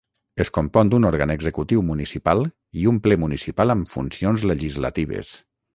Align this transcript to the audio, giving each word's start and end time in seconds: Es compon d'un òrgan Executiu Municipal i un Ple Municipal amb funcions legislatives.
Es 0.45 0.49
compon 0.57 0.89
d'un 0.93 1.05
òrgan 1.09 1.33
Executiu 1.33 1.83
Municipal 1.91 2.43
i 2.85 2.89
un 2.95 2.99
Ple 3.05 3.21
Municipal 3.27 3.77
amb 3.77 3.95
funcions 3.95 4.51
legislatives. 4.55 5.37